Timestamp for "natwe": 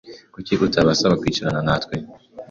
1.67-1.95